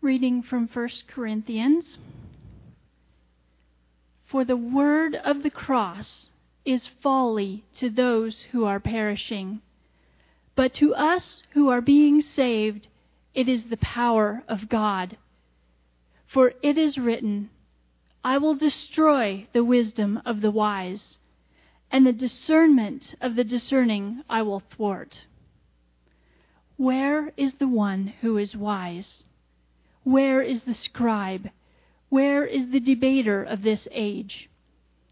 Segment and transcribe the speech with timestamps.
[0.00, 1.98] Reading from 1 Corinthians.
[4.26, 6.30] For the word of the cross
[6.64, 9.60] is folly to those who are perishing,
[10.54, 12.86] but to us who are being saved,
[13.34, 15.16] it is the power of God.
[16.28, 17.50] For it is written,
[18.22, 21.18] I will destroy the wisdom of the wise,
[21.90, 25.26] and the discernment of the discerning I will thwart.
[26.76, 29.24] Where is the one who is wise?
[30.08, 31.50] Where is the scribe?
[32.08, 34.48] Where is the debater of this age?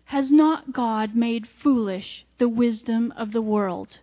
[0.07, 3.99] Has not God made foolish the wisdom of the world?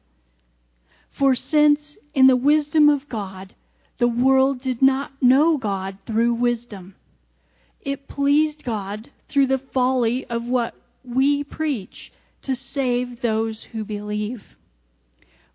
[1.10, 3.56] For since in the wisdom of God
[3.98, 6.94] the world did not know God through wisdom,
[7.82, 14.56] it pleased God through the folly of what we preach to save those who believe.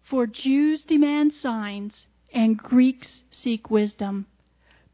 [0.02, 4.26] For Jews demand signs and Greeks seek wisdom,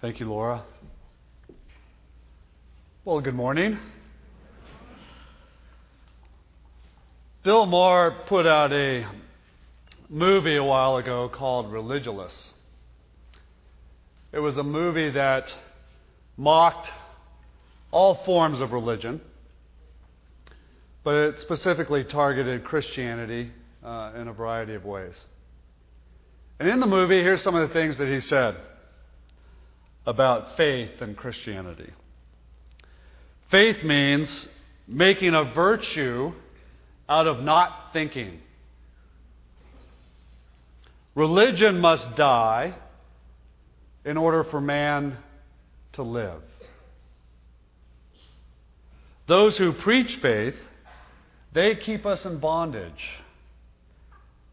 [0.00, 0.62] Thank you, Laura.
[3.04, 3.80] Well, good morning.
[7.42, 9.08] Bill Maher put out a
[10.08, 12.52] movie a while ago called Religulous.
[14.30, 15.52] It was a movie that
[16.36, 16.92] mocked
[17.90, 19.20] all forms of religion,
[21.02, 23.50] but it specifically targeted Christianity
[23.82, 25.24] uh, in a variety of ways.
[26.60, 28.54] And in the movie, here's some of the things that he said
[30.08, 31.92] about faith and Christianity.
[33.50, 34.48] Faith means
[34.86, 36.32] making a virtue
[37.10, 38.40] out of not thinking.
[41.14, 42.74] Religion must die
[44.02, 45.18] in order for man
[45.92, 46.40] to live.
[49.26, 50.56] Those who preach faith,
[51.52, 53.10] they keep us in bondage.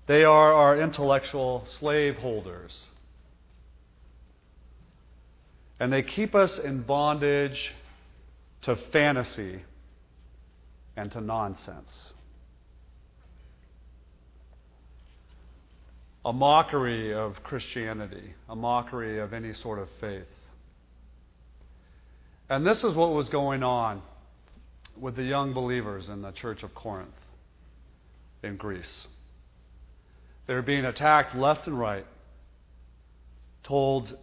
[0.08, 2.88] They are our intellectual slaveholders.
[5.80, 7.74] And they keep us in bondage
[8.64, 9.62] to fantasy
[10.96, 12.14] and to nonsense.
[16.26, 20.26] a mockery of Christianity, a mockery of any sort of faith.
[22.50, 24.02] And this is what was going on
[25.00, 27.10] with the young believers in the church of Corinth
[28.42, 29.08] in Greece.
[30.48, 32.06] They were being attacked left and right,
[33.64, 34.18] told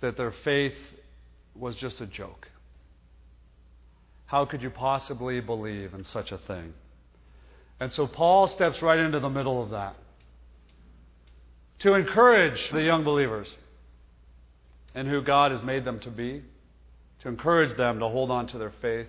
[0.00, 0.74] that their faith
[1.54, 2.48] was just a joke.
[4.26, 6.74] How could you possibly believe in such a thing?
[7.80, 9.96] And so Paul steps right into the middle of that
[11.80, 13.54] to encourage the young believers
[14.94, 16.42] and who God has made them to be,
[17.20, 19.08] to encourage them to hold on to their faith,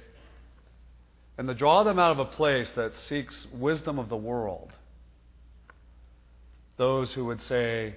[1.37, 4.71] and to draw them out of a place that seeks wisdom of the world.
[6.77, 7.95] Those who would say,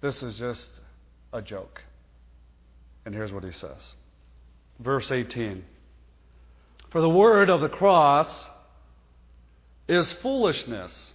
[0.00, 0.70] This is just
[1.32, 1.82] a joke.
[3.04, 3.80] And here's what he says.
[4.78, 5.64] Verse 18
[6.90, 8.28] For the word of the cross
[9.88, 11.12] is foolishness.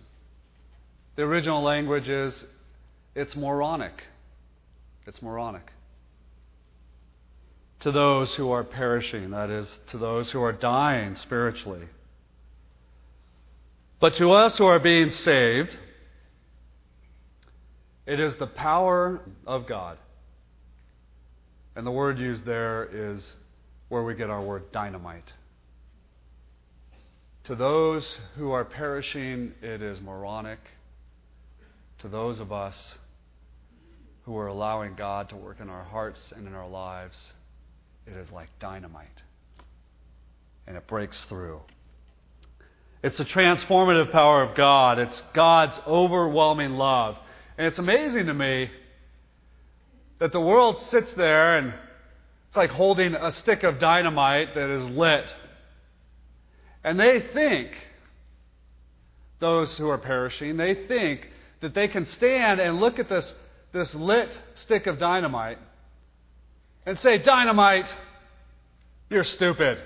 [1.15, 2.45] The original language is
[3.15, 4.03] it's moronic.
[5.07, 5.71] It's moronic.
[7.81, 11.87] To those who are perishing, that is, to those who are dying spiritually.
[13.99, 15.77] But to us who are being saved,
[18.05, 19.97] it is the power of God.
[21.75, 23.35] And the word used there is
[23.89, 25.33] where we get our word dynamite.
[27.45, 30.59] To those who are perishing, it is moronic.
[31.99, 32.95] To those of us
[34.23, 37.33] who are allowing God to work in our hearts and in our lives,
[38.07, 39.21] it is like dynamite.
[40.65, 41.61] And it breaks through.
[43.03, 44.97] It's the transformative power of God.
[44.97, 47.17] It's God's overwhelming love.
[47.57, 48.71] And it's amazing to me
[50.19, 51.73] that the world sits there and
[52.47, 55.33] it's like holding a stick of dynamite that is lit.
[56.83, 57.71] And they think,
[59.39, 61.29] those who are perishing, they think
[61.61, 63.33] that they can stand and look at this
[63.75, 65.57] this lit stick of dynamite
[66.85, 67.93] and say, Dynamite,
[69.09, 69.79] you're stupid.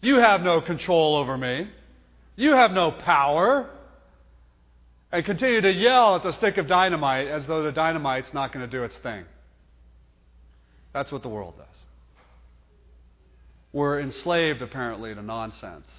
[0.00, 1.68] You have no control over me.
[2.36, 3.68] You have no power.
[5.16, 8.66] And continue to yell at the stick of dynamite as though the dynamite's not going
[8.66, 9.24] to do its thing.
[10.92, 11.84] That's what the world does.
[13.72, 15.90] We're enslaved, apparently, to nonsense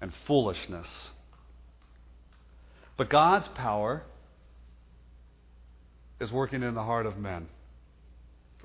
[0.00, 1.10] and foolishness.
[2.96, 4.02] But God's power
[6.18, 7.46] is working in the heart of men.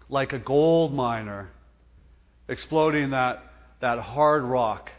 [0.09, 1.51] Like a gold miner
[2.49, 3.43] exploding that,
[3.81, 4.89] that hard rock,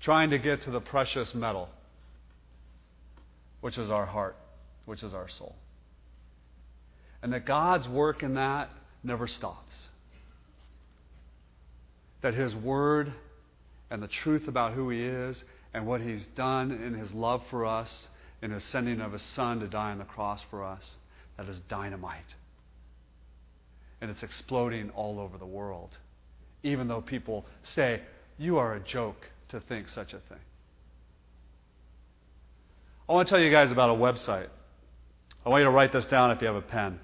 [0.00, 1.68] trying to get to the precious metal,
[3.66, 4.36] which is our heart,
[4.84, 5.56] which is our soul.
[7.20, 8.70] And that God's work in that
[9.02, 9.88] never stops.
[12.20, 13.12] That His Word
[13.90, 15.42] and the truth about who He is
[15.74, 18.06] and what He's done in His love for us,
[18.40, 20.88] in His sending of His Son to die on the cross for us,
[21.36, 22.36] that is dynamite.
[24.00, 25.90] And it's exploding all over the world.
[26.62, 28.02] Even though people say,
[28.38, 30.38] You are a joke to think such a thing.
[33.08, 34.48] I want to tell you guys about a website.
[35.44, 36.98] I want you to write this down if you have a pen.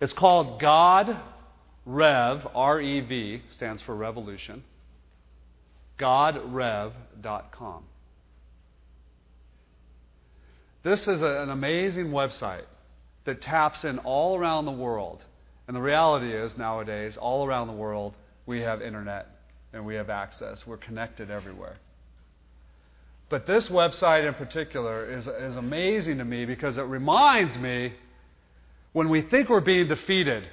[0.00, 1.20] It's called God
[1.84, 4.62] Rev, R E V, stands for revolution.
[5.98, 7.84] GodRev.com.
[10.82, 12.64] This is a, an amazing website
[13.24, 15.24] that taps in all around the world.
[15.66, 18.14] And the reality is, nowadays, all around the world,
[18.46, 19.26] we have internet
[19.72, 20.66] and we have access.
[20.66, 21.76] We're connected everywhere.
[23.30, 27.94] But this website in particular is, is amazing to me because it reminds me
[28.92, 30.44] when we think we're being defeated,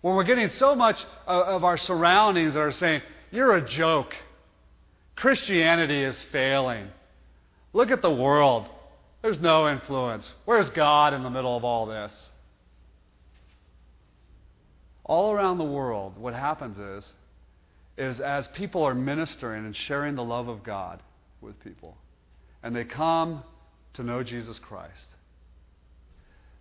[0.00, 4.12] when we're getting so much of, our surroundings that are saying, You're a joke.
[5.14, 6.88] Christianity is failing.
[7.72, 8.68] Look at the world.
[9.22, 10.30] There's no influence.
[10.44, 12.30] Where's God in the middle of all this?
[15.04, 17.14] All around the world, what happens is,
[17.96, 21.00] is as people are ministering and sharing the love of God
[21.40, 21.96] with people,
[22.62, 23.42] and they come
[23.94, 25.06] to know Jesus Christ,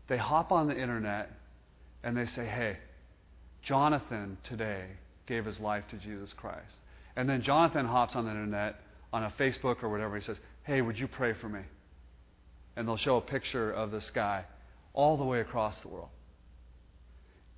[0.07, 1.31] they hop on the internet
[2.03, 2.77] and they say, Hey,
[3.63, 4.85] Jonathan today
[5.25, 6.77] gave his life to Jesus Christ.
[7.15, 8.75] And then Jonathan hops on the internet,
[9.11, 10.15] on a Facebook or whatever.
[10.15, 11.61] He says, Hey, would you pray for me?
[12.75, 14.45] And they'll show a picture of this guy
[14.93, 16.09] all the way across the world.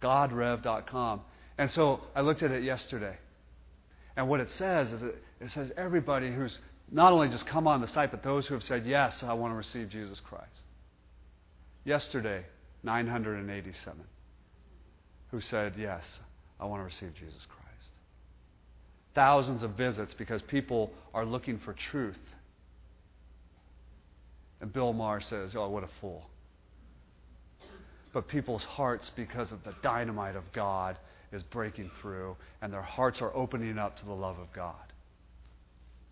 [0.02, 1.22] GodRev.com.
[1.58, 3.18] And so I looked at it yesterday.
[4.16, 6.58] And what it says is it, it says everybody who's
[6.92, 9.52] not only just come on the site, but those who have said, Yes, I want
[9.52, 10.62] to receive Jesus Christ.
[11.84, 12.46] Yesterday,
[12.84, 14.04] 987
[15.32, 16.04] who said, Yes,
[16.60, 17.68] I want to receive Jesus Christ.
[19.14, 22.16] Thousands of visits because people are looking for truth.
[24.62, 26.30] And Bill Maher says, Oh, what a fool.
[28.14, 30.98] But people's hearts, because of the dynamite of God,
[31.32, 34.76] is breaking through, and their hearts are opening up to the love of God.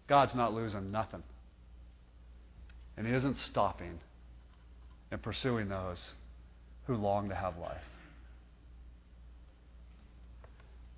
[0.08, 1.24] God's not losing nothing.
[2.98, 4.00] And He isn't stopping
[5.12, 6.14] and pursuing those
[6.86, 7.82] who long to have life.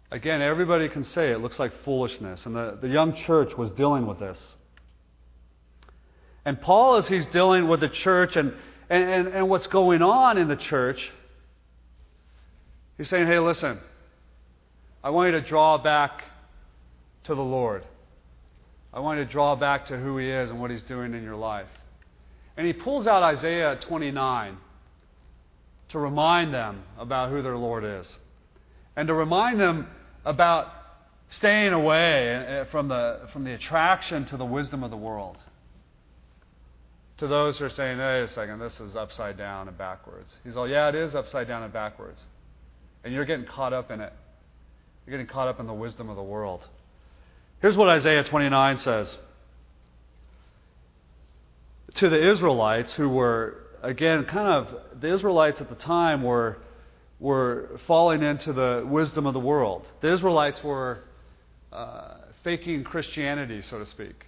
[0.09, 4.07] Again, everybody can say it looks like foolishness, and the, the young church was dealing
[4.07, 4.37] with this.
[6.45, 8.53] And Paul, as he's dealing with the church and,
[8.89, 11.11] and, and, and what's going on in the church,
[12.97, 13.79] he's saying, hey, listen,
[15.03, 16.23] I want you to draw back
[17.25, 17.83] to the Lord.
[18.93, 21.23] I want you to draw back to who He is and what He's doing in
[21.23, 21.67] your life.
[22.57, 24.57] And he pulls out Isaiah 29
[25.89, 28.11] to remind them about who their Lord is
[28.95, 29.87] and to remind them
[30.25, 30.73] about
[31.29, 35.37] staying away eh, from the, from the attraction to the wisdom of the world.
[37.19, 40.35] To those who are saying, hey, a second, this is upside down and backwards.
[40.43, 42.21] He's all, yeah, it is upside down and backwards.
[43.03, 44.13] And you're getting caught up in it.
[45.05, 46.67] You're getting caught up in the wisdom of the world.
[47.61, 49.17] Here's what Isaiah 29 says
[51.95, 56.57] to the Israelites who were, again, kind of, the Israelites at the time were
[57.19, 59.85] were falling into the wisdom of the world.
[60.01, 60.99] The Israelites were
[61.71, 64.25] uh, faking Christianity, so to speak.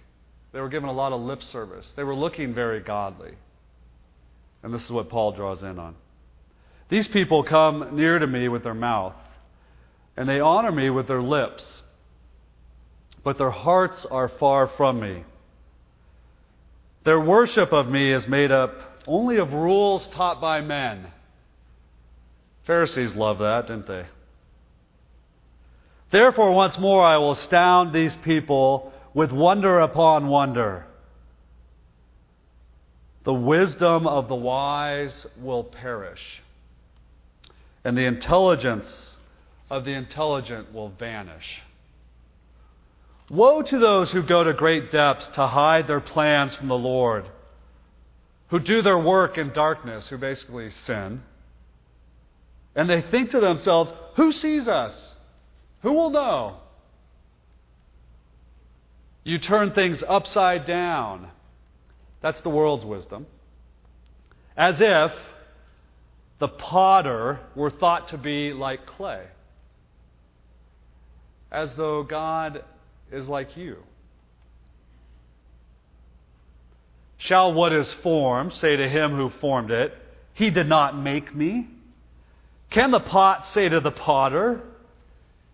[0.52, 1.92] They were given a lot of lip service.
[1.96, 3.34] They were looking very godly.
[4.62, 5.94] And this is what Paul draws in on.
[6.88, 9.14] These people come near to me with their mouth,
[10.16, 11.79] and they honor me with their lips,
[13.22, 15.24] but their hearts are far from me.
[17.04, 18.72] Their worship of me is made up
[19.06, 21.06] only of rules taught by men
[22.70, 24.06] Pharisees loved that, didn't they?
[26.12, 30.86] Therefore, once more, I will astound these people with wonder upon wonder.
[33.24, 36.42] The wisdom of the wise will perish,
[37.84, 39.16] and the intelligence
[39.68, 41.62] of the intelligent will vanish.
[43.30, 47.30] Woe to those who go to great depths to hide their plans from the Lord,
[48.48, 51.22] who do their work in darkness, who basically sin
[52.74, 55.14] And they think to themselves, Who sees us?
[55.82, 56.56] Who will know?
[59.22, 61.28] You turn things upside down.
[62.20, 63.26] That's the world's wisdom.
[64.56, 65.12] As if
[66.38, 69.26] the potter were thought to be like clay.
[71.52, 72.64] As though God
[73.12, 73.78] is like you.
[77.18, 79.92] Shall what is formed say to him who formed it,
[80.32, 81.68] He did not make me?
[82.70, 84.60] Can the pot say to the potter,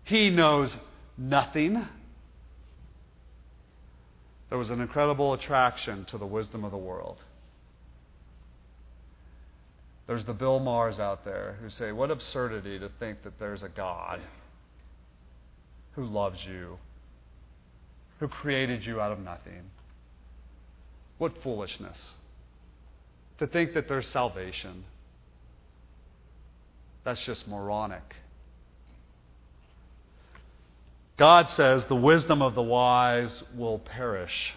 [0.03, 0.77] He knows
[1.17, 1.85] nothing?
[4.49, 7.17] There was an incredible attraction to the wisdom of the world.
[10.07, 13.69] There's the Bill Mahers out there who say, What absurdity to think that there's a
[13.69, 14.21] God
[15.95, 16.77] who loves you,
[18.19, 19.71] who created you out of nothing.
[21.17, 22.15] What foolishness
[23.37, 24.83] to think that there's salvation.
[27.03, 28.15] That's just moronic.
[31.17, 34.53] God says the wisdom of the wise will perish.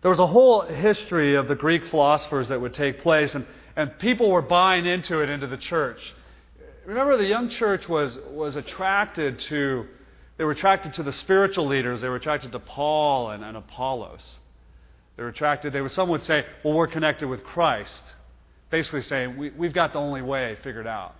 [0.00, 3.46] There was a whole history of the Greek philosophers that would take place, and,
[3.76, 6.14] and people were buying into it into the church.
[6.86, 9.86] Remember, the young church was, was attracted to,
[10.42, 14.40] they were attracted to the spiritual leaders, they were attracted to Paul and, and Apollos.
[15.16, 18.02] They were attracted, they would, some would say, well, we're connected with Christ.
[18.68, 21.14] Basically saying, we, we've got the only way figured out.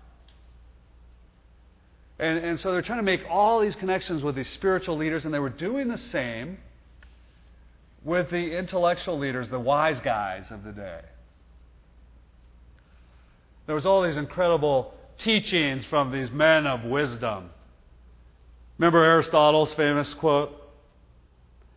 [2.19, 5.33] And, and so they're trying to make all these connections with these spiritual leaders, and
[5.33, 6.59] they were doing the same
[8.03, 11.01] with the intellectual leaders, the wise guys of the day.
[13.67, 17.51] There was all these incredible teachings from these men of wisdom.
[18.83, 20.51] Remember Aristotle's famous quote?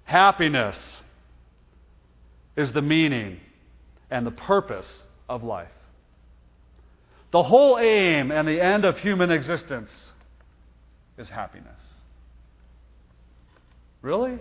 [0.05, 0.75] Happiness
[2.55, 3.39] is the meaning
[4.09, 5.67] and the purpose of life.
[7.29, 10.13] The whole aim and the end of human existence
[11.19, 11.79] is happiness.
[14.01, 14.39] Really?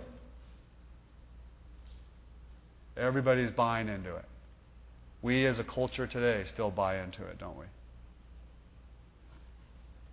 [2.96, 4.24] Everybody's buying into it.
[5.20, 7.66] We as a culture today still buy into it, don't we?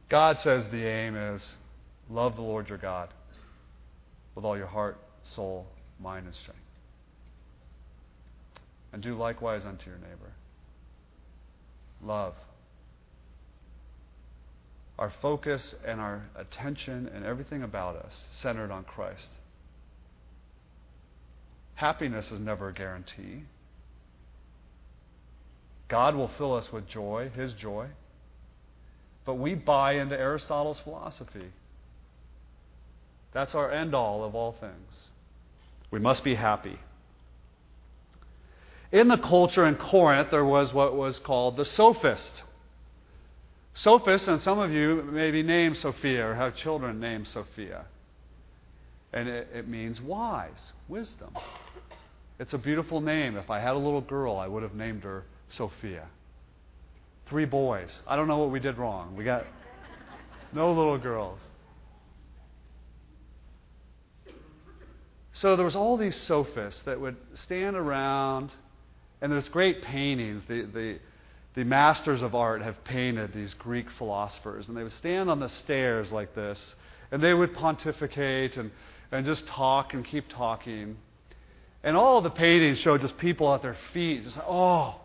[0.09, 1.53] God says the aim is
[2.09, 3.09] love the Lord your God
[4.35, 5.67] with all your heart, soul,
[5.99, 6.59] mind, and strength.
[8.93, 10.33] And do likewise unto your neighbor.
[12.03, 12.33] Love.
[14.99, 19.29] Our focus and our attention and everything about us centered on Christ.
[21.75, 23.43] Happiness is never a guarantee.
[25.87, 27.87] God will fill us with joy, His joy.
[29.25, 31.51] But we buy into Aristotle's philosophy.
[33.33, 35.09] That's our end all of all things.
[35.89, 36.79] We must be happy.
[38.91, 42.43] In the culture in Corinth, there was what was called the sophist.
[43.73, 47.85] Sophist, and some of you may be named Sophia or have children named Sophia.
[49.13, 51.33] And it, it means wise, wisdom.
[52.37, 53.37] It's a beautiful name.
[53.37, 56.07] If I had a little girl, I would have named her Sophia.
[57.27, 58.01] Three boys.
[58.07, 59.15] I don't know what we did wrong.
[59.15, 59.45] We got
[60.51, 61.39] no little girls.
[65.33, 68.51] So there was all these sophists that would stand around,
[69.21, 70.43] and there's great paintings.
[70.47, 70.99] The, the,
[71.55, 75.49] the masters of art have painted these Greek philosophers, and they would stand on the
[75.49, 76.75] stairs like this,
[77.11, 78.71] and they would pontificate and,
[79.11, 80.97] and just talk and keep talking.
[81.83, 84.95] And all the paintings show just people at their feet, just, oh,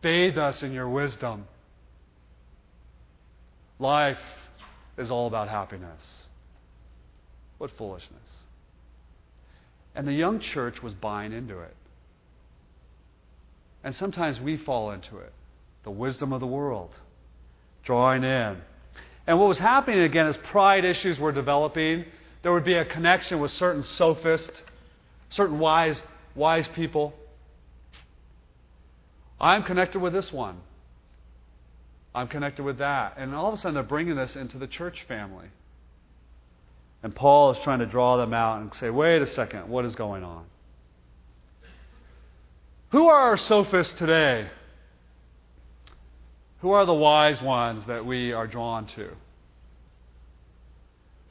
[0.00, 1.46] bathe us in your wisdom.
[3.78, 4.18] Life
[4.96, 6.02] is all about happiness.
[7.58, 8.20] What foolishness.
[9.94, 11.76] And the young church was buying into it.
[13.84, 15.32] And sometimes we fall into it.
[15.84, 16.98] The wisdom of the world,
[17.84, 18.58] drawing in.
[19.26, 22.04] And what was happening again is pride issues were developing,
[22.42, 24.62] there would be a connection with certain sophists,
[25.30, 26.00] certain wise
[26.34, 27.14] wise people.
[29.40, 30.60] I'm connected with this one.
[32.14, 33.14] I'm connected with that.
[33.16, 35.46] And all of a sudden, they're bringing this into the church family.
[37.02, 39.94] And Paul is trying to draw them out and say, wait a second, what is
[39.94, 40.44] going on?
[42.90, 44.48] Who are our sophists today?
[46.60, 49.08] Who are the wise ones that we are drawn to?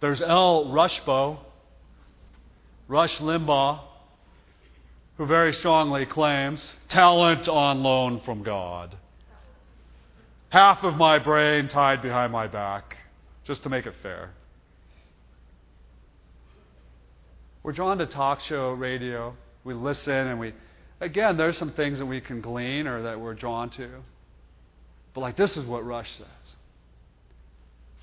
[0.01, 1.37] There's El Rushbo,
[2.87, 3.79] Rush Limbaugh,
[5.17, 8.97] who very strongly claims talent on loan from God.
[10.49, 12.97] Half of my brain tied behind my back,
[13.45, 14.31] just to make it fair.
[17.63, 19.35] We're drawn to talk show radio.
[19.63, 20.53] We listen and we,
[20.99, 23.89] again, there's some things that we can glean or that we're drawn to.
[25.13, 26.55] But, like, this is what Rush says.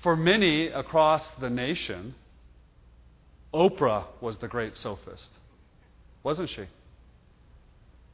[0.01, 2.15] For many across the nation,
[3.53, 5.29] Oprah was the great sophist,
[6.23, 6.65] wasn't she?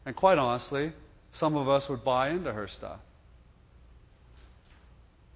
[0.05, 0.93] And quite honestly,
[1.33, 2.99] some of us would buy into her stuff.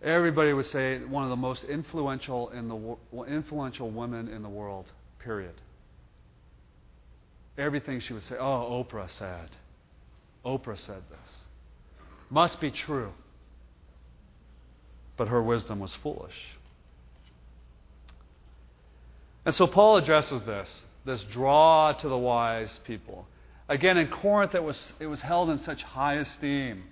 [0.01, 4.85] Everybody would say one of the most influential in the influential women in the world.
[5.19, 5.53] Period.
[7.59, 9.49] Everything she would say, "Oh, Oprah said.
[10.45, 11.43] Oprah said this.
[12.29, 13.11] Must be true."
[15.17, 16.57] But her wisdom was foolish.
[19.45, 23.25] And so Paul addresses this, this draw to the wise people.
[23.67, 26.83] Again, in Corinth, it was, it was held in such high esteem.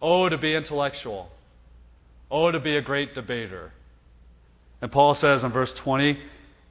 [0.00, 1.30] Oh, to be intellectual.
[2.30, 3.72] Oh, to be a great debater.
[4.80, 6.18] And Paul says in verse 20,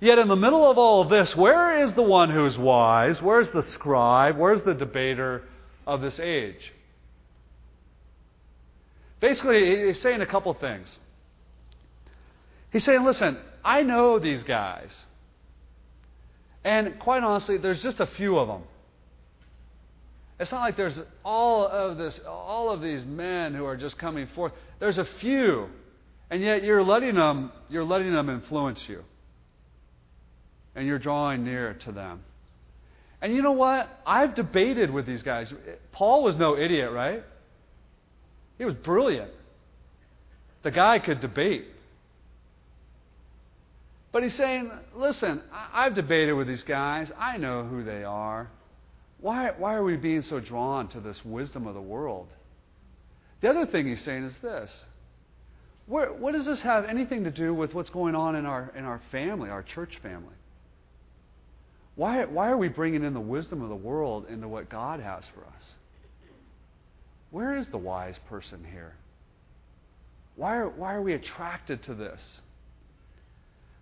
[0.01, 3.21] Yet in the middle of all of this, where is the one who is wise?
[3.21, 4.35] Where's the scribe?
[4.35, 5.43] Where's the debater
[5.85, 6.73] of this age?
[9.19, 10.97] Basically, he's saying a couple things.
[12.71, 15.05] He's saying, listen, I know these guys.
[16.63, 18.63] And quite honestly, there's just a few of them.
[20.39, 24.25] It's not like there's all of this, all of these men who are just coming
[24.33, 24.53] forth.
[24.79, 25.69] There's a few,
[26.31, 29.03] and yet you're letting them, you're letting them influence you,
[30.75, 32.21] and you're drawing near to them.
[33.21, 33.87] And you know what?
[34.05, 35.53] I've debated with these guys.
[35.91, 37.23] Paul was no idiot, right?
[38.57, 39.31] He was brilliant.
[40.63, 41.65] The guy could debate.
[44.11, 47.11] But he's saying, listen, I've debated with these guys.
[47.17, 48.49] I know who they are.
[49.19, 52.27] Why, why are we being so drawn to this wisdom of the world?
[53.41, 54.85] The other thing he's saying is this
[55.85, 58.83] Where, what does this have anything to do with what's going on in our, in
[58.83, 60.35] our family, our church family?
[62.01, 65.23] Why, why are we bringing in the wisdom of the world into what God has
[65.35, 65.65] for us?
[67.29, 68.93] Where is the wise person here?
[70.35, 72.41] Why are, why are we attracted to this?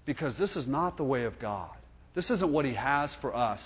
[0.10, 1.70] because this is not the way of God.
[2.16, 3.62] This isn't what He has for us.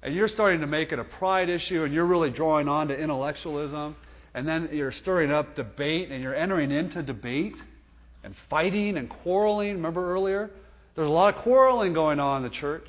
[0.00, 2.94] And you're starting to make it a pride issue, and you're really drawing on to
[2.96, 3.96] intellectualism,
[4.34, 7.56] and then you're stirring up debate, and you're entering into debate
[8.22, 9.72] and fighting and quarreling.
[9.72, 10.48] Remember earlier?
[10.94, 12.88] There's a lot of quarreling going on in the church.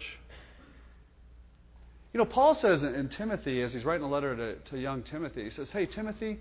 [2.17, 5.43] You know, Paul says in Timothy, as he's writing a letter to, to young Timothy,
[5.43, 6.39] he says, Hey, Timothy,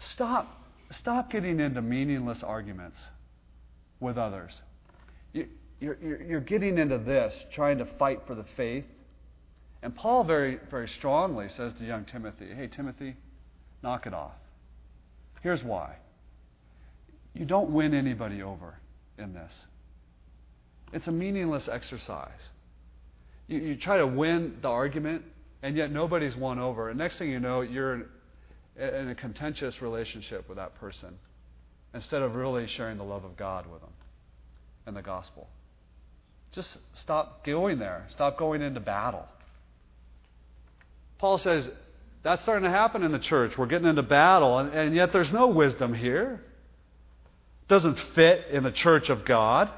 [0.00, 0.48] stop,
[0.90, 2.98] stop getting into meaningless arguments
[4.00, 4.50] with others.
[5.32, 5.46] You,
[5.78, 8.84] you're, you're getting into this, trying to fight for the faith.
[9.80, 13.14] And Paul very, very strongly says to young Timothy, Hey, Timothy,
[13.80, 14.34] knock it off.
[15.40, 15.94] Here's why
[17.32, 18.80] you don't win anybody over
[19.18, 19.52] in this,
[20.92, 22.48] it's a meaningless exercise.
[23.48, 25.24] You, you try to win the argument,
[25.62, 26.90] and yet nobody's won over.
[26.90, 28.06] And next thing you know, you're
[28.76, 31.18] in, a contentious relationship with that person
[31.92, 33.92] instead of really sharing the love of God with them
[34.86, 35.48] and the gospel.
[36.52, 38.06] Just stop going there.
[38.10, 39.26] Stop going into battle.
[41.18, 41.68] Paul says
[42.22, 43.56] that's starting to happen in the church.
[43.56, 46.40] We're getting into battle, and, and yet there's no wisdom here.
[47.68, 49.70] Doesn't fit in the church of God.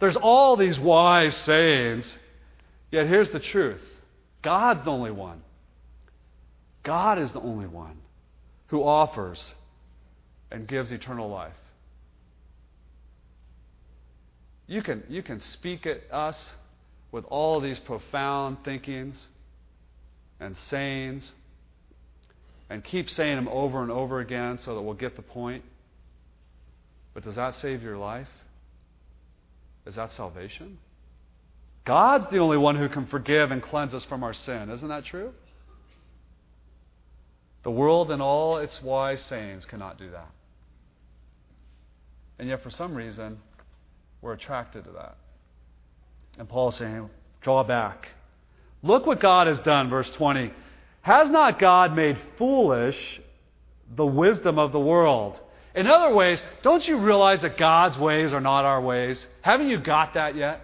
[0.00, 2.12] There's all these wise sayings,
[2.92, 3.82] yet here's the truth
[4.42, 5.42] God's the only one.
[6.84, 7.98] God is the only one
[8.68, 9.54] who offers
[10.50, 11.52] and gives eternal life.
[14.66, 16.54] You can, you can speak at us
[17.10, 19.20] with all these profound thinkings
[20.40, 21.30] and sayings
[22.70, 25.62] and keep saying them over and over again so that we'll get the point.
[27.12, 28.28] But does that save your life?
[29.84, 30.78] Is that salvation?
[31.84, 34.70] God's the only one who can forgive and cleanse us from our sin.
[34.70, 35.32] Isn't that true?
[37.64, 40.30] The world and all its wise sayings cannot do that.
[42.38, 43.38] And yet, for some reason,
[44.20, 45.16] we're attracted to that.
[46.38, 47.08] And Paul's saying,
[47.40, 48.08] draw back.
[48.82, 50.52] Look what God has done, verse 20.
[51.02, 53.20] Has not God made foolish
[53.94, 55.38] the wisdom of the world?
[55.74, 59.24] In other ways, don't you realize that God's ways are not our ways?
[59.42, 60.60] Haven't you got that yet?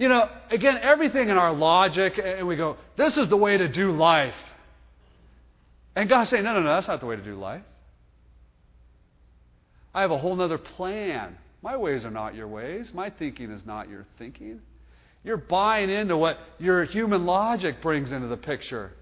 [0.00, 3.68] You know, again, everything in our logic, and we go, this is the way to
[3.68, 4.34] do life.
[5.94, 7.60] And God's saying, no, no, no, that's not the way to do life.
[9.94, 11.36] I have a whole other plan.
[11.60, 12.94] My ways are not your ways.
[12.94, 14.62] My thinking is not your thinking.
[15.22, 18.92] You're buying into what your human logic brings into the picture.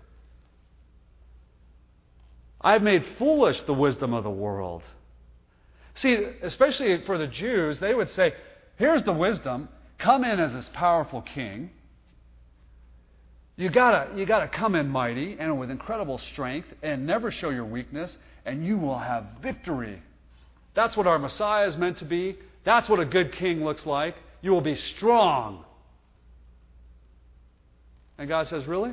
[2.61, 4.83] I've made foolish the wisdom of the world.
[5.95, 8.35] See, especially for the Jews, they would say,
[8.79, 9.69] here's the wisdom.
[9.99, 11.71] Come in as this powerful king.
[13.57, 17.65] You gotta, you gotta come in mighty and with incredible strength and never show your
[17.65, 20.01] weakness, and you will have victory.
[20.75, 22.39] That's what our Messiah is meant to be.
[22.63, 24.15] That's what a good king looks like.
[24.43, 25.65] You will be strong.
[28.17, 28.93] And God says, Really?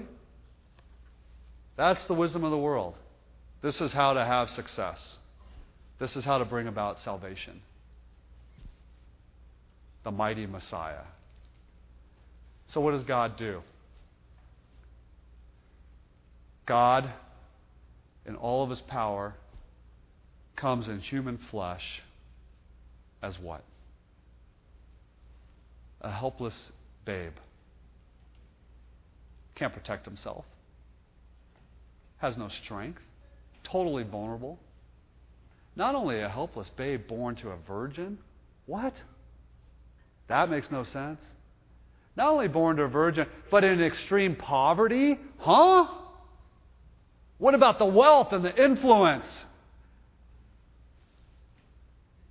[1.78, 2.96] That's the wisdom of the world.
[3.62, 5.18] This is how to have success.
[6.00, 7.62] This is how to bring about salvation.
[10.06, 11.04] The mighty Messiah.
[12.68, 13.62] So, what does God do?
[16.66, 17.12] God,
[18.26, 19.34] in all of his power,
[20.56, 22.02] comes in human flesh
[23.22, 23.64] as what?
[26.02, 26.72] A helpless
[27.04, 27.34] babe.
[29.56, 30.46] Can't protect himself.
[32.18, 33.02] Has no strength.
[33.64, 34.60] Totally vulnerable.
[35.76, 38.20] Not only a helpless babe born to a virgin.
[38.66, 38.94] What?
[40.28, 41.20] That makes no sense.
[42.16, 45.20] Not only born to a virgin, but in extreme poverty?
[45.38, 45.88] Huh?
[47.38, 49.26] What about the wealth and the influence?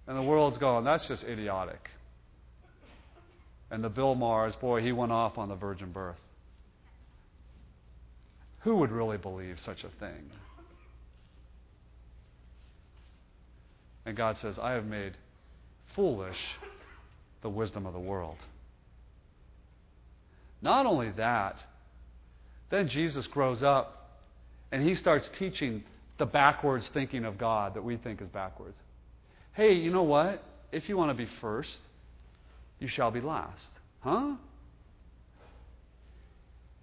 [0.06, 1.90] And the world's going, that's just idiotic.
[3.70, 6.16] And the Bill Mahers, boy, he went off on the virgin birth.
[8.60, 10.30] Who would really believe such a thing?
[14.06, 15.16] And God says, I have made
[15.94, 16.38] foolish
[17.44, 18.38] the wisdom of the world.
[20.62, 21.62] Not only that,
[22.70, 24.18] then Jesus grows up
[24.72, 25.84] and he starts teaching
[26.16, 28.78] the backwards thinking of God that we think is backwards.
[29.52, 30.42] Hey, you know what?
[30.72, 31.76] If you want to be first,
[32.80, 33.68] you shall be last.
[34.00, 34.36] Huh?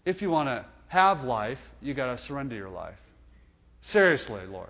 [0.06, 3.00] If you want to have life, you got to surrender your life.
[3.82, 4.70] Seriously, Lord.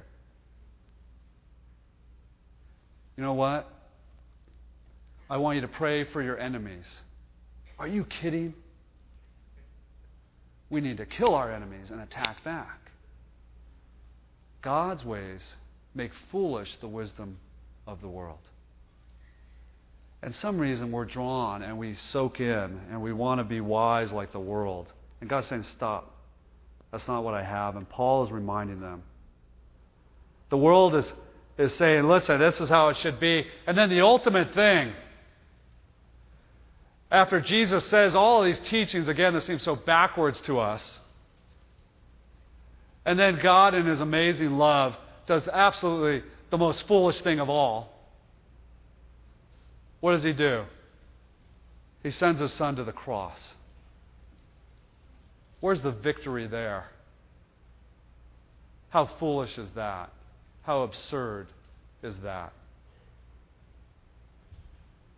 [3.18, 3.70] You know what?
[5.32, 7.04] I want you to pray for your enemies.
[7.80, 8.54] Are you kidding?
[10.70, 12.92] We need to kill our enemies and attack back.
[14.62, 15.56] God's ways
[15.96, 17.38] make foolish the wisdom
[17.88, 18.40] of the world.
[20.22, 24.12] And some reason we're drawn and we soak in and we want to be wise
[24.12, 24.88] like the world.
[25.22, 26.14] And God's saying, Stop.
[26.92, 27.78] That's not what I have.
[27.78, 29.04] And Paul is reminding them.
[30.50, 31.06] The world is,
[31.58, 33.48] is saying, Listen, this is how it should be.
[33.66, 34.92] And then the ultimate thing
[37.12, 41.00] after Jesus says all of these teachings, again, that seem so backwards to us.
[43.06, 44.96] And then God, in His amazing love,
[45.28, 47.92] does absolutely the most foolish thing of all.
[50.00, 50.64] What does He do?
[52.02, 53.56] He sends His Son to the cross.
[55.60, 56.86] Where's the victory there?
[58.90, 60.12] How foolish is that?
[60.64, 61.48] How absurd
[62.04, 62.54] is that?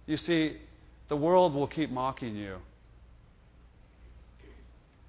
[0.06, 0.58] You see,
[1.10, 2.58] the world will keep mocking you.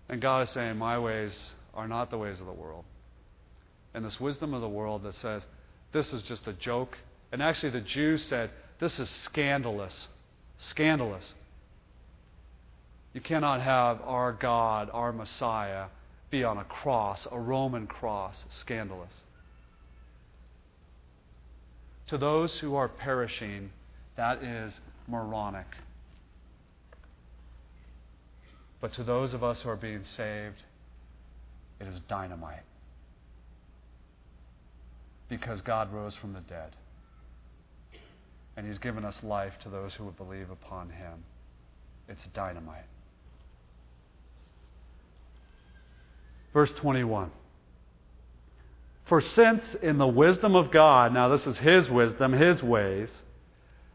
[0.08, 2.84] And God is saying, My ways are not the ways of the world.
[3.94, 5.44] And this wisdom of the world that says,
[5.92, 6.98] This is just a joke.
[7.32, 10.08] And actually, the Jews said, This is scandalous.
[10.58, 11.32] Scandalous.
[13.12, 15.86] You cannot have our God, our Messiah,
[16.30, 18.44] be on a cross, a Roman cross.
[18.60, 19.22] Scandalous.
[22.08, 23.70] To those who are perishing,
[24.16, 25.66] that is moronic.
[28.80, 30.62] But to those of us who are being saved,
[31.80, 32.64] it is dynamite.
[35.28, 36.76] Because God rose from the dead.
[38.56, 41.24] And He's given us life to those who would believe upon Him.
[42.08, 42.84] It's dynamite.
[46.52, 47.30] Verse 21.
[49.06, 53.10] For since in the wisdom of God, now this is His wisdom, His ways,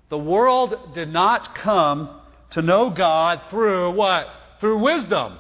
[0.09, 2.19] the world did not come
[2.51, 4.25] to know God through what?
[4.59, 5.39] Through wisdom.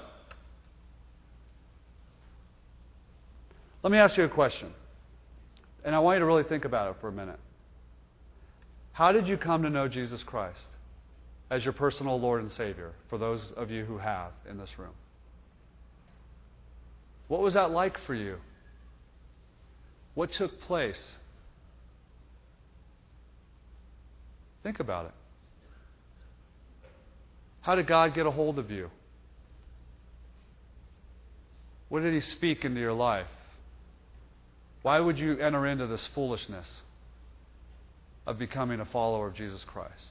[3.81, 4.71] Let me ask you a question.
[5.83, 7.39] And I want you to really think about it for a minute.
[8.91, 10.67] How did you come to know Jesus Christ
[11.49, 14.93] as your personal Lord and Savior, for those of you who have in this room?
[17.27, 18.37] What was that like for you?
[20.15, 21.17] What took place?
[24.63, 25.11] Think about it.
[27.61, 28.89] How did God get a hold of you?
[31.89, 33.27] What did He speak into your life?
[34.81, 36.81] Why would you enter into this foolishness
[38.25, 40.07] of becoming a follower of Jesus Christ?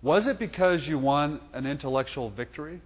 [0.00, 2.80] Was it because you won an intellectual victory?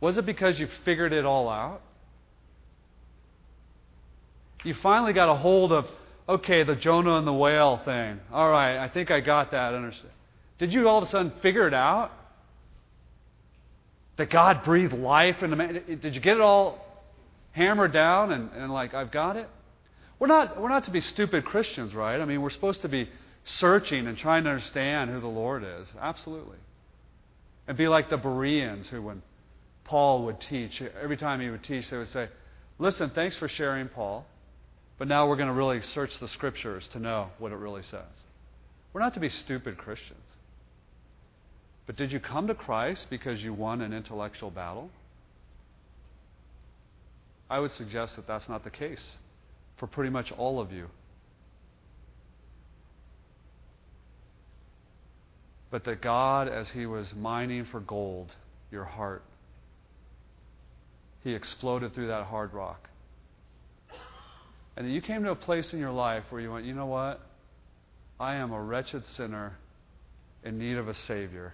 [0.00, 1.82] Was it because you figured it all out?
[4.64, 5.86] You finally got a hold of,
[6.28, 8.20] okay, the Jonah and the whale thing.
[8.32, 9.92] All right, I think I got that.
[10.58, 12.12] Did you all of a sudden figure it out?
[14.16, 15.82] That God breathed life into man?
[16.02, 16.84] Did you get it all
[17.52, 19.48] hammered down and, and like, I've got it?
[20.18, 22.20] We're not, we're not to be stupid Christians, right?
[22.20, 23.08] I mean, we're supposed to be
[23.44, 25.88] searching and trying to understand who the Lord is.
[25.98, 26.58] Absolutely.
[27.66, 29.22] And be like the Bereans who, when
[29.84, 32.28] Paul would teach, every time he would teach, they would say,
[32.78, 34.24] Listen, thanks for sharing, Paul,
[35.00, 38.04] but now we're going to really search the scriptures to know what it really says.
[38.92, 40.20] We're not to be stupid Christians.
[41.86, 44.90] But did you come to Christ because you won an intellectual battle?
[47.48, 49.16] I would suggest that that's not the case
[49.78, 50.88] for pretty much all of you.
[55.70, 58.34] But that God, as He was mining for gold,
[58.70, 59.22] your heart,
[61.24, 62.89] He exploded through that hard rock.
[64.76, 67.20] And you came to a place in your life where you went, you know what?
[68.18, 69.56] I am a wretched sinner
[70.44, 71.52] in need of a Savior.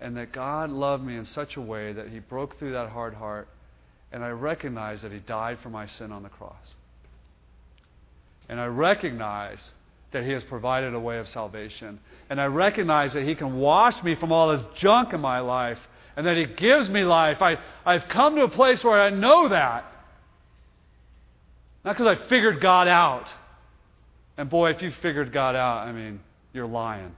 [0.00, 3.14] And that God loved me in such a way that He broke through that hard
[3.14, 3.48] heart
[4.14, 6.74] and I recognize that He died for my sin on the cross.
[8.48, 9.72] And I recognize
[10.12, 11.98] that He has provided a way of salvation.
[12.30, 15.80] And I recognize that He can wash me from all this junk in my life
[16.16, 17.42] and that He gives me life.
[17.42, 19.84] I, I've come to a place where I know that.
[21.84, 23.28] Not because I figured God out.
[24.36, 26.20] And boy, if you figured God out, I mean,
[26.52, 27.14] you're lying.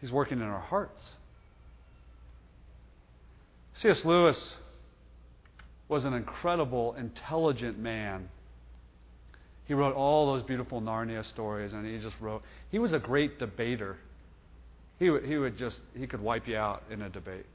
[0.00, 1.02] He's working in our hearts.
[3.74, 4.04] C.S.
[4.04, 4.56] Lewis
[5.88, 8.28] was an incredible, intelligent man.
[9.66, 12.42] He wrote all those beautiful Narnia stories, and he just wrote.
[12.70, 13.96] He was a great debater.
[14.98, 17.46] He would, he would just he could wipe you out in a debate.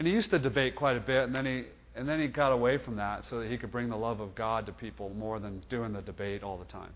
[0.00, 2.52] And he used to debate quite a bit, and then he and then he got
[2.52, 5.38] away from that so that he could bring the love of God to people more
[5.38, 6.92] than doing the debate all the time.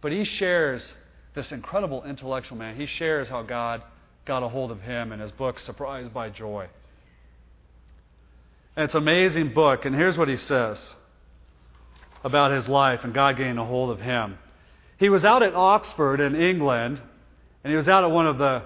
[0.00, 0.94] But he shares
[1.36, 2.74] this incredible intellectual man.
[2.74, 3.84] He shares how God
[4.24, 6.66] got a hold of him in his book, Surprised by Joy.
[8.74, 10.80] And it's an amazing book, and here's what he says
[12.24, 14.36] about his life and God getting a hold of him.
[14.96, 17.00] He was out at Oxford in England,
[17.62, 18.64] and he was out at one of the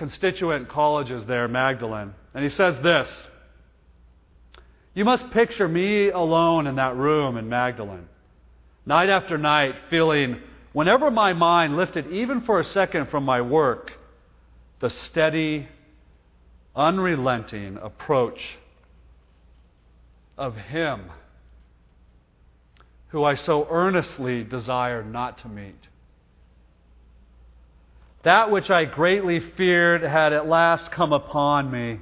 [0.00, 2.14] constituent colleges there, Magdalen.
[2.32, 3.06] And he says this
[4.94, 8.08] You must picture me alone in that room in Magdalen,
[8.86, 10.40] night after night, feeling,
[10.72, 13.92] whenever my mind lifted even for a second from my work,
[14.80, 15.68] the steady,
[16.74, 18.40] unrelenting approach
[20.38, 21.10] of Him
[23.08, 25.88] who I so earnestly desire not to meet.
[28.22, 32.00] That which I greatly feared had at last come upon me.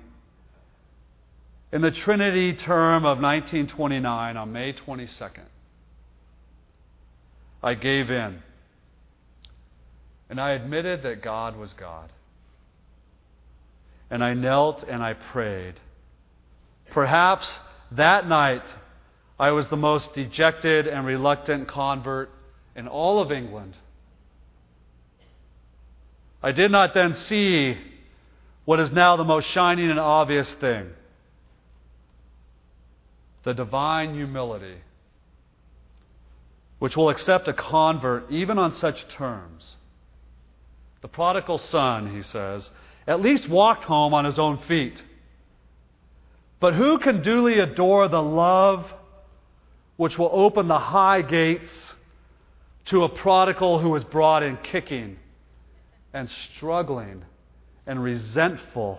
[1.72, 5.44] In the Trinity term of 1929, on May 22nd,
[7.62, 8.42] I gave in.
[10.30, 12.10] And I admitted that God was God
[14.10, 15.74] and I knelt and I prayed.
[16.90, 17.58] Perhaps
[17.92, 18.62] that night
[19.38, 22.30] I was the most dejected and reluctant convert
[22.74, 23.76] in all of England.
[26.42, 27.76] I did not then see
[28.64, 30.90] what is now the most shining and obvious thing
[33.44, 34.76] the divine humility,
[36.78, 39.76] which will accept a convert even on such terms.
[41.00, 42.70] The prodigal son, he says,
[43.06, 45.02] at least walked home on his own feet.
[46.60, 48.92] But who can duly adore the love
[49.96, 51.70] which will open the high gates
[52.86, 55.16] to a prodigal who is brought in kicking
[56.18, 57.24] and struggling
[57.86, 58.98] and resentful?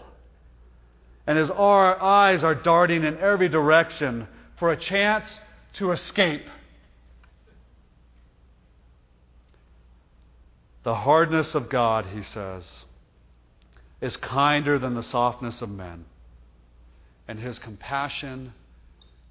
[1.27, 4.25] And his eyes are darting in every direction
[4.57, 5.39] for a chance
[5.73, 6.45] to escape.
[10.83, 12.65] The hardness of God, he says
[13.99, 16.05] is kinder than the softness of men,
[17.27, 18.53] and his compassion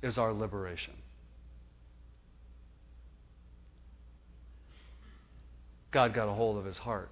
[0.02, 0.92] is our liberation.
[5.90, 7.08] God got a hold of his heart.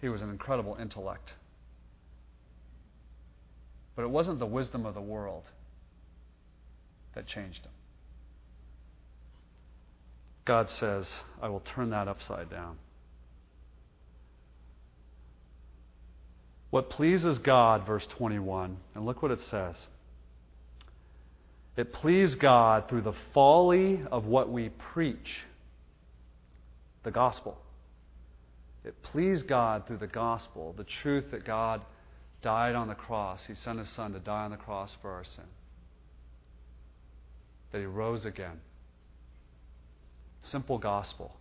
[0.00, 1.34] He was an incredible intellect.
[3.96, 5.44] But it wasn't the wisdom of the world
[7.14, 7.72] that changed him.
[10.44, 11.10] God says,
[11.42, 12.76] I will turn that upside down.
[16.70, 19.76] What pleases God, verse 21, and look what it says.
[21.76, 25.44] It pleased God through the folly of what we preach,
[27.04, 27.58] the gospel.
[28.88, 31.82] It pleased God through the gospel, the truth that God
[32.40, 33.44] died on the cross.
[33.46, 35.44] He sent His Son to die on the cross for our sin.
[37.70, 38.60] That He rose again.
[40.40, 41.36] Simple gospel.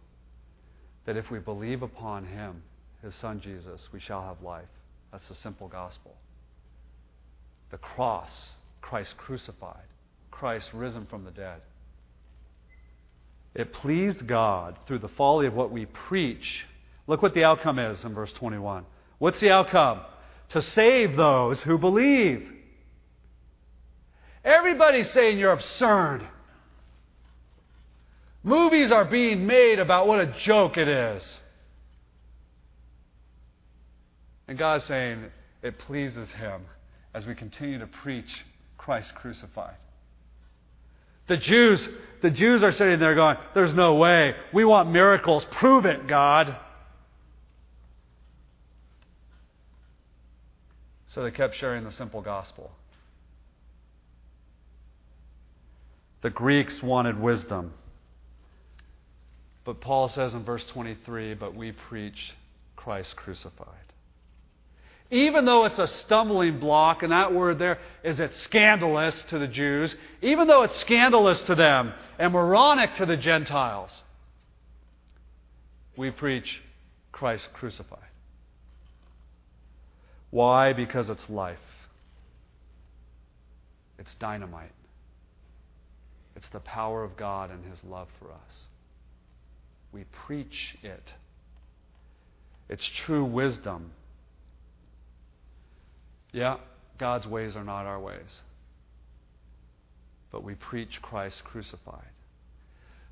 [1.05, 2.63] That if we believe upon him,
[3.01, 4.67] his son Jesus, we shall have life.
[5.13, 6.17] That's the simple gospel.
[7.71, 9.85] The cross, Christ crucified,
[10.31, 11.61] Christ risen from the dead.
[13.55, 16.65] It pleased God through the folly of what we preach.
[17.07, 18.85] Look what the outcome is in verse 21.
[19.17, 20.01] What's the outcome?
[20.49, 22.47] To save those who believe.
[24.43, 26.25] Everybody's saying you're absurd.
[28.43, 31.39] Movies are being made about what a joke it is.
[34.47, 35.25] And God's saying
[35.61, 36.61] it pleases Him
[37.13, 38.45] as we continue to preach
[38.77, 39.75] Christ crucified.
[41.27, 41.89] The Jews,
[42.21, 44.33] the Jews are sitting there going, There's no way.
[44.53, 45.45] We want miracles.
[45.51, 46.55] Prove it, God.
[51.07, 52.71] So they kept sharing the simple gospel.
[56.21, 57.73] The Greeks wanted wisdom.
[59.63, 62.33] But Paul says in verse 23 But we preach
[62.75, 63.67] Christ crucified.
[65.09, 69.47] Even though it's a stumbling block, and that word there is it's scandalous to the
[69.47, 74.03] Jews, even though it's scandalous to them and moronic to the Gentiles,
[75.95, 76.61] we preach
[77.13, 78.06] Christ crucified.
[80.29, 80.73] Why?
[80.73, 81.57] Because it's life.
[83.97, 84.73] It's dynamite.
[86.35, 88.65] It's the power of God and His love for us.
[89.91, 91.13] We preach it.
[92.69, 93.91] It's true wisdom.
[96.31, 96.57] Yeah,
[96.97, 98.41] God's ways are not our ways.
[100.31, 102.11] But we preach Christ crucified.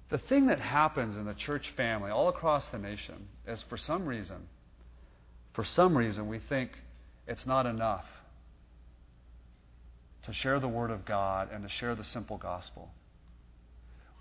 [0.10, 4.06] The thing that happens in the church family all across the nation is for some
[4.06, 4.47] reason,
[5.54, 6.71] for some reason, we think
[7.27, 8.05] it's not enough
[10.23, 12.89] to share the Word of God and to share the simple gospel.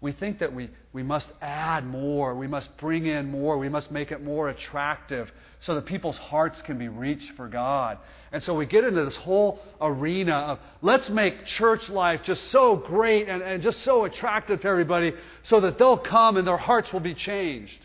[0.00, 3.90] We think that we, we must add more, we must bring in more, we must
[3.90, 7.96] make it more attractive so that people's hearts can be reached for God.
[8.30, 12.76] And so we get into this whole arena of let's make church life just so
[12.76, 16.92] great and, and just so attractive to everybody so that they'll come and their hearts
[16.92, 17.78] will be changed.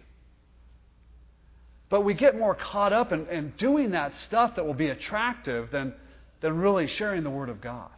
[1.90, 5.72] But we get more caught up in, in doing that stuff that will be attractive
[5.72, 5.94] than,
[6.42, 7.90] than really sharing the Word of God.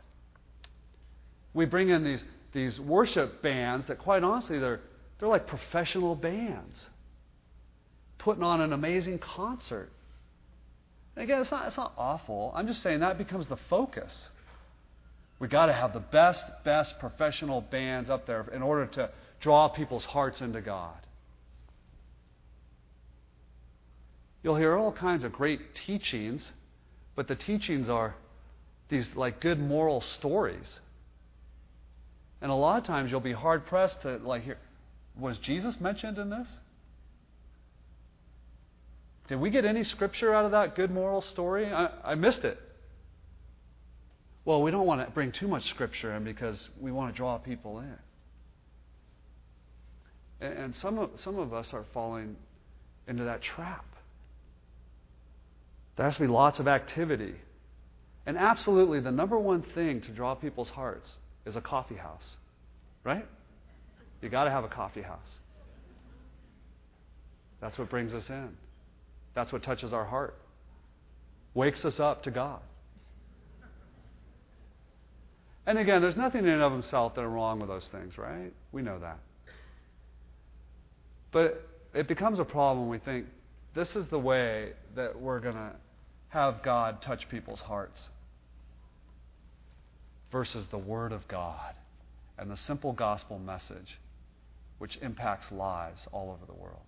[1.53, 2.23] We bring in these
[2.53, 4.81] these worship bands that, quite honestly, they're,
[5.19, 6.87] they're like professional bands
[8.17, 9.89] putting on an amazing concert.
[11.15, 12.51] And again, it's not, it's not awful.
[12.55, 14.29] I'm just saying that becomes the focus.
[15.39, 19.69] We've got to have the best, best professional bands up there in order to draw
[19.69, 20.95] people's hearts into God.
[24.43, 26.51] You'll hear all kinds of great teachings,
[27.15, 28.15] but the teachings are
[28.89, 30.79] these like good moral stories
[32.41, 34.57] and a lot of times you'll be hard pressed to like hear
[35.17, 36.47] was Jesus mentioned in this?
[39.27, 41.67] Did we get any scripture out of that good moral story?
[41.67, 42.57] I, I missed it.
[44.43, 47.37] Well, we don't want to bring too much scripture in because we want to draw
[47.37, 47.97] people in.
[50.47, 52.35] And, some, of, some of us are falling
[53.07, 53.85] into that trap.
[55.95, 57.35] There has to be lots of activity.
[58.25, 61.09] And absolutely, the number one thing to draw people's hearts
[61.45, 62.35] is a coffee house,
[63.03, 63.25] right?
[64.21, 65.39] You got to have a coffee house.
[67.59, 68.49] That's what brings us in.
[69.33, 70.35] That's what touches our heart,
[71.53, 72.59] wakes us up to God.
[75.65, 78.51] And again, there's nothing in and of himself that are wrong with those things, right?
[78.71, 79.19] We know that.
[81.31, 83.27] But it becomes a problem when we think
[83.73, 85.71] this is the way that we're going to
[86.29, 88.09] have God touch people's hearts
[90.31, 91.73] versus the Word of God
[92.37, 93.99] and the simple gospel message
[94.77, 96.79] which impacts lives all over the world.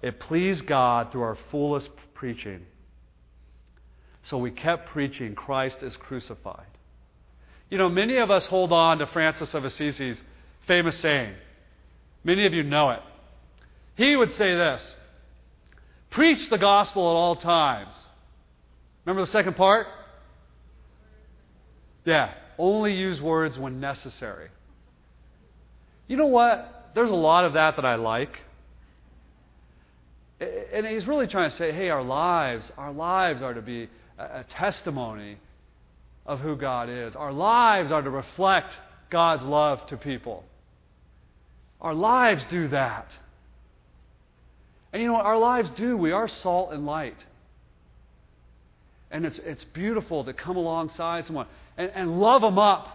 [0.00, 2.66] It pleased God through our foolish preaching.
[4.24, 6.66] So we kept preaching Christ is crucified.
[7.70, 10.22] You know, many of us hold on to Francis of Assisi's
[10.66, 11.34] famous saying.
[12.22, 13.00] Many of you know it.
[13.96, 14.94] He would say this
[16.10, 17.94] Preach the gospel at all times.
[19.04, 19.86] Remember the second part?
[22.04, 24.48] Yeah, only use words when necessary.
[26.06, 26.90] You know what?
[26.94, 28.38] There's a lot of that that I like.
[30.40, 33.88] And he's really trying to say, hey, our lives, our lives are to be
[34.18, 35.38] a testimony
[36.26, 37.16] of who God is.
[37.16, 38.78] Our lives are to reflect
[39.10, 40.44] God's love to people.
[41.80, 43.08] Our lives do that.
[44.94, 45.26] And you know what?
[45.26, 45.96] Our lives do.
[45.96, 47.16] We are salt and light.
[49.10, 52.86] And it's, it's beautiful to come alongside someone and, and love them up.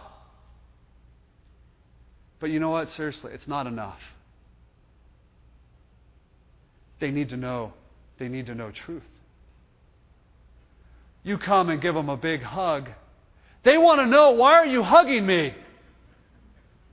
[2.40, 2.88] But you know what?
[2.88, 3.98] Seriously, it's not enough.
[7.00, 7.74] They need to know.
[8.18, 9.02] They need to know truth.
[11.22, 12.88] You come and give them a big hug.
[13.62, 15.54] They want to know, why are you hugging me?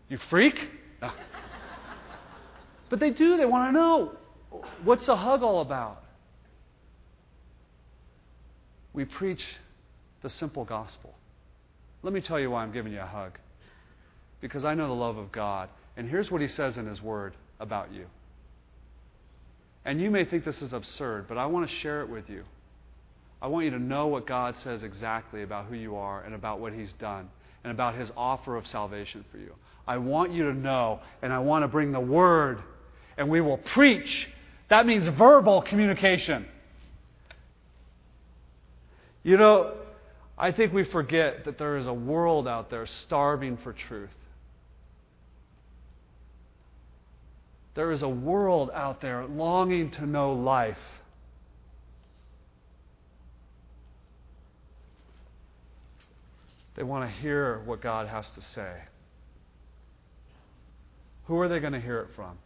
[0.10, 0.56] You freak?
[2.90, 3.36] But they do.
[3.36, 4.14] They want to know,
[4.84, 6.04] what's the hug all about?
[8.94, 9.46] We preach
[10.22, 11.14] the simple gospel.
[12.04, 13.38] Let me tell you why I'm giving you a hug.
[14.42, 15.70] Because I know the love of God.
[15.96, 18.06] And here's what He says in His Word about you.
[19.86, 22.44] And you may think this is absurd, but I want to share it with you.
[23.42, 26.60] I want you to know what God says exactly about who you are and about
[26.60, 27.30] what He's done
[27.64, 29.54] and about His offer of salvation for you.
[29.88, 32.62] I want you to know, and I want to bring the Word,
[33.18, 34.28] and we will preach.
[34.70, 36.46] That means verbal communication.
[39.24, 39.74] You know,
[40.38, 44.10] I think we forget that there is a world out there starving for truth.
[47.76, 50.78] There is a world out there longing to know life.
[56.76, 58.74] They want to hear what God has to say.
[61.26, 62.38] Who are they going to hear it from?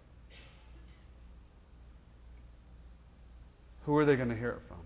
[3.91, 4.77] Who are they going to hear it from?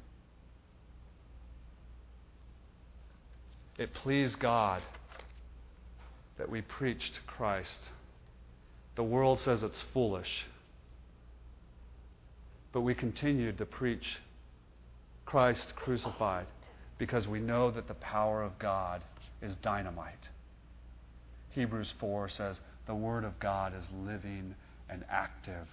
[3.77, 4.81] It pleased God
[6.39, 7.91] that we preached Christ.
[8.95, 10.47] The world says it's foolish.
[12.73, 14.17] But we continued to preach
[15.27, 16.47] Christ crucified
[16.97, 19.03] because we know that the power of God
[19.39, 20.29] is dynamite.
[21.51, 24.55] Hebrews 4 says, The Word of God is living
[24.89, 25.67] and active.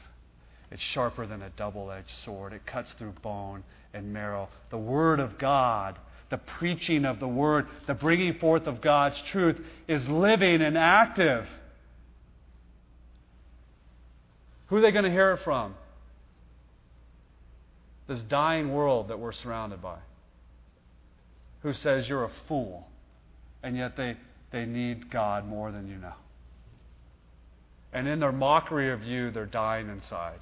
[0.73, 3.63] It's sharper than a double edged sword, it cuts through bone
[3.95, 4.49] and marrow.
[4.71, 5.99] The Word of God
[6.33, 11.47] the preaching of the word, the bringing forth of God's truth is living and active.
[14.69, 15.75] Who are they going to hear it from?
[18.09, 19.99] This dying world that we're surrounded by.
[21.61, 22.89] Who says you're a fool,
[23.63, 24.17] and yet they,
[24.53, 26.15] they need God more than you know.
[27.93, 30.41] And in their mockery of you, they're dying inside.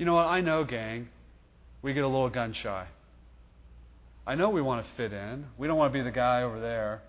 [0.00, 0.28] You know what?
[0.28, 1.10] I know, gang
[1.82, 2.86] we get a little gun shy.
[4.26, 5.44] I know we want to fit in.
[5.58, 7.02] We don't want to be the guy over there.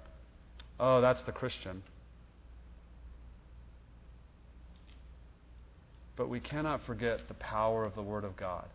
[0.77, 1.83] Oh, that's the Christian.
[6.17, 8.67] But we cannot forget the power of the Word of God.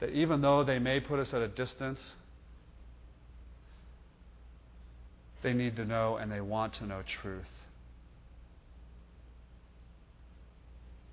[0.00, 2.14] That even though they may put us at a distance,
[5.44, 7.46] they need to know and they want to know truth.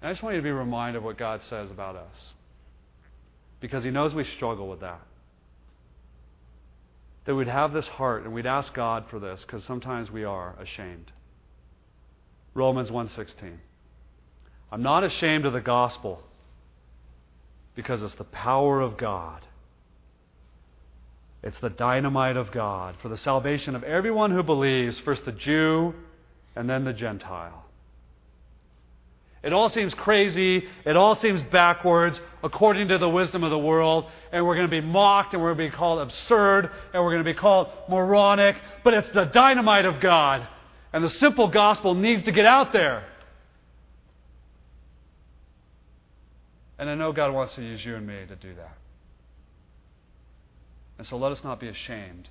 [0.01, 2.33] And I just want you to be reminded of what God says about us
[3.59, 5.01] because He knows we struggle with that.
[7.25, 10.55] That we'd have this heart and we'd ask God for this because sometimes we are
[10.59, 11.11] ashamed.
[12.53, 13.59] Romans 1:16.
[14.71, 16.23] I'm not ashamed of the gospel
[17.75, 19.45] because it's the power of God.
[21.41, 25.93] It's the dynamite of God for the salvation of everyone who believes, first the Jew
[26.55, 27.68] and then the Gentile.
[29.41, 30.67] It all seems crazy.
[30.85, 34.05] It all seems backwards according to the wisdom of the world.
[34.31, 37.11] And we're going to be mocked and we're going to be called absurd and we're
[37.11, 38.57] going to be called moronic.
[38.83, 40.47] But it's the dynamite of God.
[40.91, 43.05] And the simple gospel needs to get out there.
[46.77, 48.77] And I know God wants to use you and me to do that.
[50.97, 52.27] And so let us not be ashamed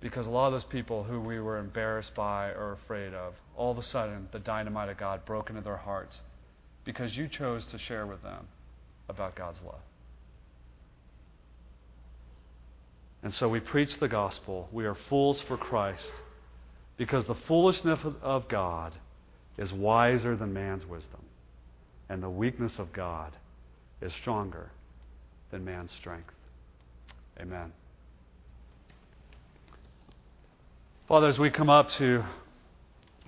[0.00, 3.70] because a lot of those people who we were embarrassed by or afraid of, all
[3.70, 6.18] of a sudden the dynamite of God broke into their hearts
[6.86, 8.48] because you chose to share with them
[9.06, 9.82] about God's love.
[13.22, 14.66] And so we preach the gospel.
[14.72, 16.10] We are fools for Christ
[16.96, 18.94] because the foolishness of God
[19.58, 21.20] is wiser than man's wisdom,
[22.08, 23.36] and the weakness of God
[24.00, 24.70] is stronger
[25.50, 26.32] than man's strength.
[27.38, 27.72] Amen.
[31.06, 32.24] Father, as we come up to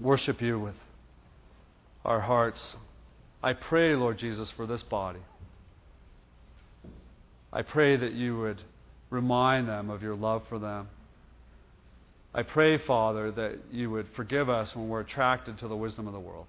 [0.03, 0.75] worship you with
[2.05, 2.77] our hearts,
[3.43, 5.21] I pray, Lord Jesus, for this body.
[7.53, 8.63] I pray that you would
[9.11, 10.89] remind them of your love for them.
[12.35, 16.15] I pray, Father, that you would forgive us when we're attracted to the wisdom of
[16.15, 16.47] the world.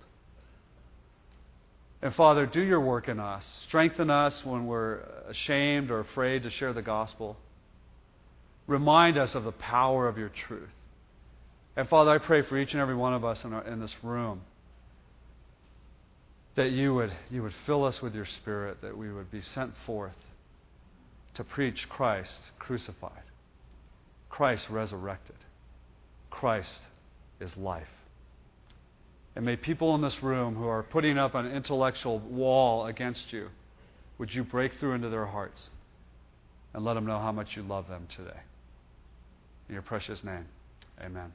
[2.02, 3.62] And Father, do your work in us.
[3.68, 7.38] Strengthen us when we're ashamed or afraid to share the gospel.
[8.68, 10.70] Remind us of the power of your truth.
[11.76, 13.94] And Father, I pray for each and every one of us in, our, in this
[14.04, 14.42] room
[16.56, 19.74] that you would, you would fill us with your Spirit, that we would be sent
[19.86, 20.16] forth
[21.34, 23.24] to preach Christ crucified,
[24.30, 25.36] Christ resurrected.
[26.30, 26.80] Christ
[27.40, 27.88] is life.
[29.36, 33.50] And may people in this room who are putting up an intellectual wall against you,
[34.20, 35.70] would you break through into their hearts
[36.74, 38.40] and let them know how much you love them today?
[39.68, 40.46] In your precious name,
[41.02, 41.34] amen.